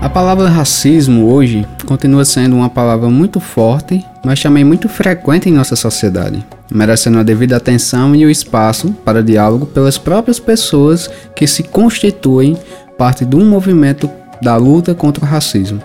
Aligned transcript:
A 0.00 0.08
palavra 0.08 0.48
racismo 0.48 1.26
hoje 1.26 1.66
continua 1.84 2.24
sendo 2.24 2.54
uma 2.54 2.70
palavra 2.70 3.10
muito 3.10 3.40
forte, 3.40 4.04
mas 4.24 4.40
também 4.40 4.62
muito 4.62 4.88
frequente 4.88 5.48
em 5.48 5.52
nossa 5.52 5.74
sociedade, 5.74 6.44
merecendo 6.70 7.18
a 7.18 7.24
devida 7.24 7.56
atenção 7.56 8.14
e 8.14 8.24
o 8.24 8.30
espaço 8.30 8.92
para 9.04 9.24
diálogo 9.24 9.66
pelas 9.66 9.98
próprias 9.98 10.38
pessoas 10.38 11.10
que 11.34 11.48
se 11.48 11.64
constituem 11.64 12.56
parte 12.96 13.24
de 13.24 13.34
um 13.34 13.44
movimento 13.44 14.08
da 14.40 14.56
luta 14.56 14.94
contra 14.94 15.24
o 15.24 15.28
racismo. 15.28 15.82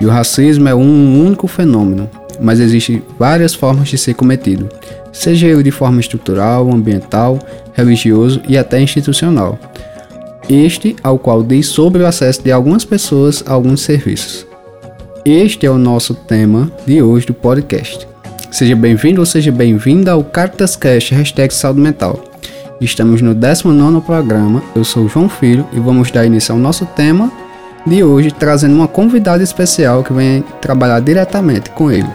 E 0.00 0.06
o 0.06 0.10
racismo 0.10 0.68
é 0.68 0.74
um 0.74 1.24
único 1.24 1.46
fenômeno, 1.46 2.10
mas 2.40 2.58
existem 2.58 3.04
várias 3.20 3.54
formas 3.54 3.88
de 3.88 3.98
ser 3.98 4.14
cometido, 4.14 4.68
seja 5.12 5.46
ele 5.46 5.62
de 5.62 5.70
forma 5.70 6.00
estrutural, 6.00 6.68
ambiental, 6.72 7.38
religioso 7.72 8.42
e 8.48 8.58
até 8.58 8.80
institucional. 8.80 9.56
Este 10.48 10.96
ao 11.02 11.18
qual 11.18 11.42
diz 11.42 11.66
sobre 11.66 12.02
o 12.02 12.06
acesso 12.06 12.42
de 12.42 12.50
algumas 12.50 12.82
pessoas 12.82 13.44
a 13.46 13.52
alguns 13.52 13.82
serviços. 13.82 14.46
Este 15.22 15.66
é 15.66 15.70
o 15.70 15.76
nosso 15.76 16.14
tema 16.14 16.72
de 16.86 17.02
hoje 17.02 17.26
do 17.26 17.34
podcast. 17.34 18.08
Seja 18.50 18.74
bem-vindo 18.74 19.20
ou 19.20 19.26
seja 19.26 19.52
bem-vinda 19.52 20.12
ao 20.12 20.24
CaritasCast 20.24 21.14
Hashtag 21.14 21.52
Saúde 21.52 21.80
Mental. 21.80 22.24
Estamos 22.80 23.20
no 23.20 23.34
19 23.34 24.00
programa, 24.06 24.62
eu 24.74 24.84
sou 24.84 25.06
João 25.06 25.28
Filho 25.28 25.68
e 25.70 25.78
vamos 25.78 26.10
dar 26.10 26.24
início 26.24 26.54
ao 26.54 26.58
nosso 26.58 26.86
tema 26.86 27.30
de 27.86 28.02
hoje, 28.02 28.30
trazendo 28.30 28.74
uma 28.74 28.88
convidada 28.88 29.42
especial 29.42 30.02
que 30.02 30.14
vem 30.14 30.42
trabalhar 30.62 31.00
diretamente 31.00 31.68
com 31.70 31.90
ele. 31.90 32.08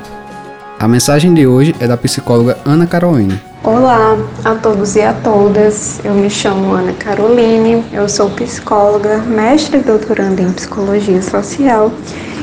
A 0.80 0.88
mensagem 0.88 1.34
de 1.34 1.48
hoje 1.48 1.76
é 1.80 1.88
da 1.88 1.96
psicóloga 1.96 2.58
Ana 2.66 2.86
Caroline. 2.86 3.40
Olá 3.64 4.18
a 4.44 4.56
todos 4.56 4.96
e 4.96 5.02
a 5.02 5.14
todas, 5.14 6.02
eu 6.04 6.14
me 6.14 6.30
chamo 6.30 6.74
Ana 6.74 6.92
Caroline, 6.94 7.84
eu 7.94 8.10
sou 8.10 8.30
psicóloga, 8.32 9.20
mestre 9.20 9.78
e 9.78 9.84
doutoranda 9.84 10.42
em 10.42 10.52
psicologia 10.52 11.22
social 11.22 11.92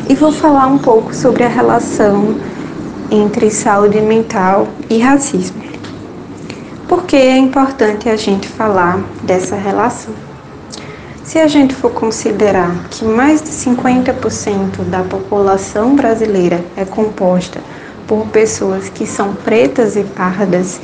e 0.09 0.15
vou 0.15 0.33
falar 0.33 0.67
um 0.69 0.79
pouco 0.79 1.15
sobre 1.15 1.45
a 1.45 1.49
relação 1.49 2.37
entre 3.11 3.51
saúde 3.51 4.01
mental 4.01 4.69
e 4.89 4.99
racismo. 4.99 5.63
Por 6.89 7.05
que 7.05 7.17
é 7.17 7.37
importante 7.37 8.09
a 8.09 8.17
gente 8.17 8.49
falar 8.49 9.01
dessa 9.23 9.57
relação? 9.57 10.15
Se 11.23 11.39
a 11.39 11.47
gente 11.47 11.75
for 11.75 11.93
considerar 11.93 12.75
que 12.91 13.05
mais 13.05 13.43
de 13.43 13.51
50% 13.51 14.83
da 14.89 15.03
população 15.03 15.95
brasileira 15.95 16.65
é 16.77 16.85
composta 16.85 17.61
por 18.11 18.27
pessoas 18.27 18.89
que 18.89 19.07
são 19.07 19.35
pretas 19.35 19.95
e 19.95 20.03
pardas, 20.03 20.81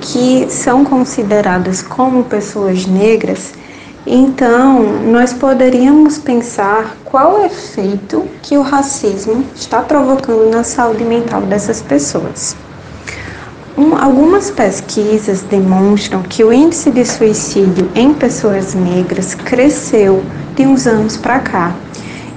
que 0.00 0.46
são 0.48 0.82
consideradas 0.82 1.82
como 1.82 2.24
pessoas 2.24 2.86
negras, 2.86 3.52
então 4.06 4.82
nós 5.12 5.30
poderíamos 5.34 6.16
pensar 6.16 6.96
qual 7.04 7.36
é 7.36 7.42
o 7.42 7.44
efeito 7.44 8.26
que 8.40 8.56
o 8.56 8.62
racismo 8.62 9.44
está 9.54 9.82
provocando 9.82 10.50
na 10.50 10.64
saúde 10.64 11.04
mental 11.04 11.42
dessas 11.42 11.82
pessoas. 11.82 12.56
Um, 13.76 13.94
algumas 13.94 14.50
pesquisas 14.50 15.42
demonstram 15.42 16.22
que 16.22 16.42
o 16.42 16.50
índice 16.50 16.90
de 16.90 17.04
suicídio 17.04 17.90
em 17.94 18.14
pessoas 18.14 18.72
negras 18.72 19.34
cresceu 19.34 20.22
de 20.56 20.66
uns 20.66 20.86
anos 20.86 21.18
para 21.18 21.40
cá. 21.40 21.74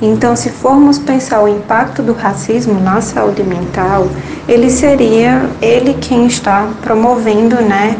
Então, 0.02 0.36
se 0.36 0.49
formos 0.49 0.99
pensar 0.99 1.41
o 1.41 1.47
impacto 1.47 2.02
do 2.02 2.13
racismo 2.13 2.80
na 2.80 2.99
saúde 3.02 3.44
mental, 3.44 4.08
ele 4.47 4.69
seria 4.69 5.49
ele 5.61 5.94
quem 5.94 6.27
está 6.27 6.67
promovendo, 6.81 7.55
né, 7.55 7.97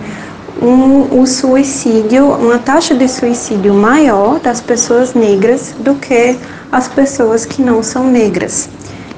um, 0.62 1.22
o 1.22 1.28
suicídio, 1.28 2.26
uma 2.26 2.58
taxa 2.58 2.96
de 2.96 3.08
suicídio 3.08 3.74
maior 3.74 4.40
das 4.40 4.62
pessoas 4.62 5.14
negras 5.14 5.74
do 5.80 5.96
que 5.96 6.38
as 6.72 6.88
pessoas 6.88 7.46
que 7.46 7.62
não 7.62 7.84
são 7.84 8.06
negras. 8.08 8.70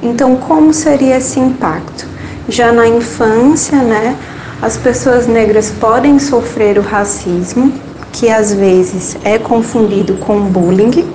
Então, 0.01 0.35
como 0.35 0.73
seria 0.73 1.17
esse 1.17 1.39
impacto? 1.39 2.07
Já 2.47 2.71
na 2.71 2.87
infância, 2.87 3.77
né, 3.77 4.15
as 4.61 4.77
pessoas 4.77 5.27
negras 5.27 5.71
podem 5.79 6.19
sofrer 6.19 6.77
o 6.77 6.81
racismo, 6.81 7.73
que 8.11 8.29
às 8.29 8.53
vezes 8.53 9.17
é 9.23 9.37
confundido 9.37 10.15
com 10.15 10.39
bullying, 10.41 11.05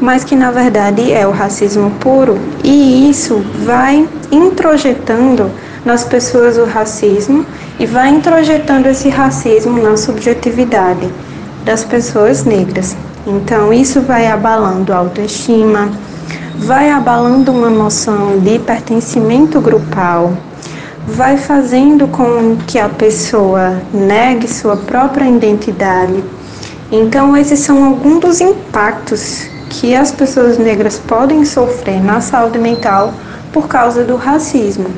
mas 0.00 0.24
que 0.24 0.36
na 0.36 0.50
verdade 0.50 1.12
é 1.12 1.26
o 1.26 1.30
racismo 1.30 1.90
puro, 2.00 2.38
e 2.62 3.10
isso 3.10 3.42
vai 3.64 4.08
introjetando 4.30 5.50
nas 5.84 6.04
pessoas 6.04 6.56
o 6.58 6.64
racismo 6.64 7.44
e 7.78 7.86
vai 7.86 8.10
introjetando 8.10 8.88
esse 8.88 9.08
racismo 9.08 9.80
na 9.82 9.96
subjetividade 9.96 11.08
das 11.64 11.84
pessoas 11.84 12.44
negras. 12.44 12.96
Então, 13.26 13.72
isso 13.72 14.00
vai 14.00 14.26
abalando 14.26 14.92
a 14.92 14.96
autoestima, 14.96 15.90
vai 16.56 16.90
abalando 16.90 17.52
uma 17.52 17.70
noção 17.70 18.38
de 18.38 18.58
pertencimento 18.58 19.60
grupal, 19.60 20.32
vai 21.06 21.36
fazendo 21.36 22.08
com 22.08 22.56
que 22.66 22.78
a 22.78 22.88
pessoa 22.88 23.80
negue 23.92 24.48
sua 24.48 24.76
própria 24.76 25.28
identidade. 25.28 26.22
Então, 26.90 27.36
esses 27.36 27.60
são 27.60 27.84
alguns 27.84 28.20
dos 28.20 28.40
impactos 28.40 29.48
que 29.70 29.94
as 29.94 30.10
pessoas 30.10 30.58
negras 30.58 30.98
podem 30.98 31.44
sofrer 31.44 32.02
na 32.02 32.20
saúde 32.20 32.58
mental 32.58 33.12
por 33.52 33.68
causa 33.68 34.04
do 34.04 34.16
racismo. 34.16 34.88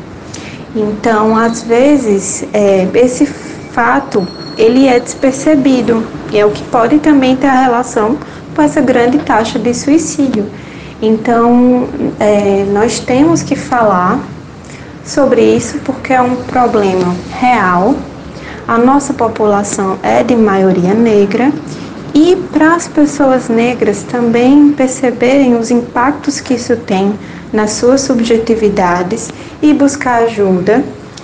Então, 0.75 1.36
às 1.36 1.62
vezes, 1.62 2.44
é, 2.53 2.88
esse 2.94 3.26
fato 3.26 4.26
ele 4.56 4.86
é 4.86 5.00
despercebido 5.00 6.04
e 6.32 6.38
é 6.38 6.44
o 6.44 6.50
que 6.50 6.62
pode 6.64 6.98
também 6.98 7.34
ter 7.36 7.48
relação 7.48 8.19
com 8.54 8.62
essa 8.62 8.81
grande 8.81 9.19
taxa 9.19 9.58
de 9.58 9.72
suicídio. 9.75 10.47
Então, 11.00 11.88
é, 12.19 12.64
nós 12.72 13.00
temos 13.00 13.42
que 13.42 13.56
falar 13.56 14.20
sobre 15.04 15.42
isso 15.42 15.78
porque 15.78 16.12
é 16.12 16.20
um 16.20 16.37
problema 16.37 17.14
real. 17.38 17.94
A 18.69 18.78
nossa 18.78 19.14
população 19.14 19.98
é 20.02 20.22
de 20.22 20.37
maioria 20.37 20.94
negra 20.94 21.50
e 22.15 22.37
para 22.53 22.75
as 22.75 22.88
pessoas 22.88 23.48
negras 23.48 24.03
também 24.03 24.72
perceberem 24.72 25.56
os 25.56 25.71
impactos 25.71 26.41
que 26.41 26.54
isso 26.54 26.76
tem 26.76 27.15
nas 27.53 27.72
suas 27.72 28.00
subjetividades 28.03 29.31
e 29.62 29.72
buscar 29.72 30.22
ajuda. 30.25 30.82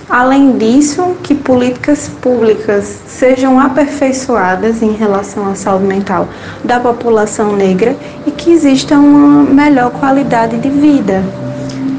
Além 0.09 0.57
disso, 0.57 1.17
que 1.21 1.35
políticas 1.35 2.07
públicas 2.21 3.01
sejam 3.07 3.59
aperfeiçoadas 3.59 4.81
em 4.81 4.93
relação 4.93 5.51
à 5.51 5.55
saúde 5.55 5.85
mental 5.85 6.29
da 6.63 6.79
população 6.79 7.53
negra 7.57 7.93
e 8.25 8.31
que 8.31 8.51
exista 8.51 8.97
uma 8.97 9.43
melhor 9.43 9.91
qualidade 9.91 10.57
de 10.59 10.69
vida, 10.69 11.21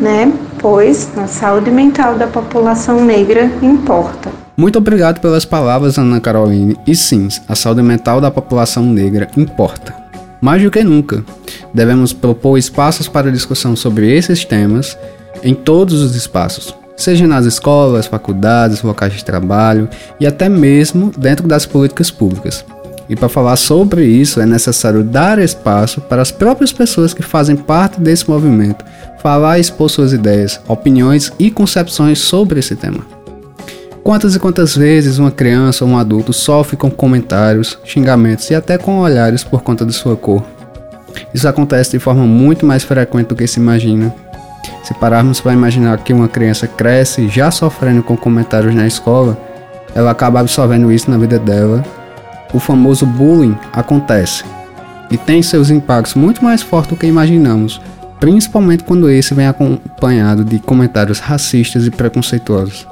né? 0.01 0.33
Pois 0.59 1.09
a 1.19 1.27
saúde 1.27 1.71
mental 1.71 2.15
da 2.15 2.27
população 2.27 3.05
negra 3.05 3.51
importa. 3.61 4.48
Muito 4.59 4.77
obrigado 4.77 5.21
pelas 5.21 5.45
palavras, 5.45 5.99
Ana 5.99 6.21
Caroline. 6.21 6.77
E 6.85 6.97
sim, 6.97 7.29
a 7.47 7.55
saúde 7.55 7.81
mental 7.81 8.21
da 8.21 8.29
população 8.29 8.85
negra 8.85 9.29
importa. 9.37 9.95
Mais 10.41 10.61
do 10.61 10.69
que 10.69 10.83
nunca, 10.83 11.25
devemos 11.73 12.13
propor 12.13 12.59
espaços 12.59 13.07
para 13.07 13.31
discussão 13.31 13.77
sobre 13.77 14.13
esses 14.13 14.45
temas 14.45 14.99
em 15.45 15.55
todos 15.55 16.03
os 16.03 16.17
espaços, 16.17 16.75
seja 16.97 17.25
nas 17.25 17.47
escolas, 17.47 18.09
faculdades, 18.09 18.83
locais 18.83 19.13
de 19.13 19.25
trabalho 19.25 19.89
e 20.19 20.27
até 20.27 20.49
mesmo 20.49 21.13
dentro 21.17 21.47
das 21.47 21.65
políticas 21.65 22.11
públicas. 22.11 22.65
E 23.09 23.15
para 23.15 23.29
falar 23.29 23.55
sobre 23.55 24.07
isso 24.07 24.41
é 24.41 24.45
necessário 24.45 25.05
dar 25.05 25.39
espaço 25.39 26.01
para 26.01 26.21
as 26.21 26.33
próprias 26.33 26.73
pessoas 26.73 27.15
que 27.15 27.23
fazem 27.23 27.55
parte 27.55 28.01
desse 28.01 28.29
movimento 28.29 28.85
falar 29.23 29.59
e 29.59 29.61
expor 29.61 29.89
suas 29.89 30.13
ideias, 30.13 30.61
opiniões 30.67 31.33
e 31.39 31.49
concepções 31.49 32.19
sobre 32.19 32.59
esse 32.59 32.75
tema. 32.75 33.18
Quantas 34.09 34.35
e 34.35 34.39
quantas 34.39 34.75
vezes 34.75 35.19
uma 35.19 35.31
criança 35.31 35.85
ou 35.85 35.91
um 35.91 35.99
adulto 35.99 36.33
sofre 36.33 36.79
com 36.79 36.91
comentários, 36.91 37.79
xingamentos 37.85 38.49
e 38.51 38.55
até 38.55 38.79
com 38.79 39.01
olhares 39.01 39.45
por 39.45 39.61
conta 39.61 39.85
de 39.85 39.93
sua 39.93 40.17
cor? 40.17 40.43
Isso 41.35 41.47
acontece 41.47 41.91
de 41.91 41.99
forma 41.99 42.25
muito 42.25 42.65
mais 42.65 42.83
frequente 42.83 43.27
do 43.27 43.37
que 43.37 43.47
se 43.47 43.61
imagina. 43.61 44.15
Se 44.83 44.95
pararmos 44.95 45.43
para 45.43 45.53
imaginar 45.53 45.99
que 45.99 46.15
uma 46.15 46.27
criança 46.27 46.67
cresce 46.67 47.29
já 47.29 47.51
sofrendo 47.51 48.03
com 48.03 48.17
comentários 48.17 48.75
na 48.75 48.87
escola, 48.87 49.37
ela 49.95 50.11
acaba 50.11 50.41
absorvendo 50.41 50.91
isso 50.91 51.11
na 51.11 51.19
vida 51.19 51.39
dela. 51.39 51.85
O 52.55 52.59
famoso 52.59 53.05
bullying 53.05 53.59
acontece 53.75 54.43
e 55.11 55.19
tem 55.19 55.43
seus 55.43 55.69
impactos 55.69 56.15
muito 56.15 56.43
mais 56.43 56.63
fortes 56.63 56.89
do 56.89 56.97
que 56.97 57.07
imaginamos, 57.07 57.79
principalmente 58.19 58.85
quando 58.85 59.11
esse 59.11 59.35
vem 59.35 59.49
acompanhado 59.49 60.47
de 60.47 60.59
comentários 60.59 61.19
racistas 61.19 61.87
e 61.87 61.91
preconceituosos. 61.91 62.87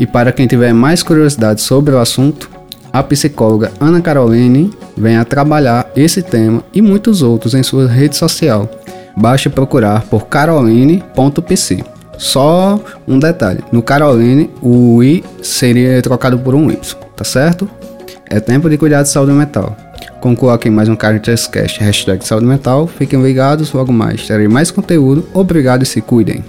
E 0.00 0.06
para 0.06 0.32
quem 0.32 0.46
tiver 0.46 0.72
mais 0.72 1.02
curiosidade 1.02 1.60
sobre 1.60 1.94
o 1.94 1.98
assunto, 1.98 2.50
a 2.90 3.02
psicóloga 3.02 3.70
Ana 3.78 4.00
Caroline 4.00 4.70
vem 4.96 5.18
a 5.18 5.26
trabalhar 5.26 5.90
esse 5.94 6.22
tema 6.22 6.64
e 6.72 6.80
muitos 6.80 7.20
outros 7.20 7.52
em 7.52 7.62
sua 7.62 7.86
rede 7.86 8.16
social. 8.16 8.66
Basta 9.14 9.50
procurar 9.50 10.00
por 10.04 10.26
caroline.pc. 10.26 11.84
Só 12.16 12.82
um 13.06 13.18
detalhe: 13.18 13.60
no 13.70 13.82
Caroline, 13.82 14.48
o 14.62 15.02
I 15.02 15.22
seria 15.42 16.00
trocado 16.00 16.38
por 16.38 16.54
um 16.54 16.70
Y, 16.70 16.96
tá 17.14 17.22
certo? 17.22 17.68
É 18.30 18.40
tempo 18.40 18.70
de 18.70 18.78
cuidar 18.78 19.02
de 19.02 19.10
saúde 19.10 19.32
mental. 19.32 19.76
Concluo 20.22 20.50
aqui 20.50 20.70
mais 20.70 20.88
um 20.88 20.96
Caritas 20.96 21.46
Cast, 21.46 21.78
hashtag 21.80 22.26
saúde 22.26 22.46
mental. 22.46 22.86
Fiquem 22.86 23.22
ligados, 23.22 23.70
logo 23.74 23.92
mais 23.92 24.26
terei 24.26 24.48
mais 24.48 24.70
conteúdo. 24.70 25.28
Obrigado 25.34 25.82
e 25.82 25.86
se 25.86 26.00
cuidem. 26.00 26.42